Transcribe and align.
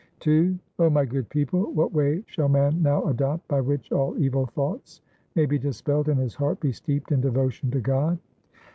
II 0.25 0.57
O 0.79 0.89
my 0.89 1.05
good 1.05 1.29
people, 1.29 1.71
what 1.73 1.93
way 1.93 2.23
shall 2.25 2.49
man 2.49 2.81
now 2.81 3.05
adopt 3.05 3.47
By 3.47 3.61
which 3.61 3.91
all 3.91 4.17
evil 4.17 4.47
thoughts 4.47 4.99
may 5.35 5.45
be 5.45 5.59
dispelled 5.59 6.09
and 6.09 6.19
his 6.19 6.33
heart 6.33 6.59
be 6.59 6.71
steeped 6.71 7.11
in 7.11 7.21
devotion 7.21 7.69
to 7.69 7.81
God. 7.81 8.17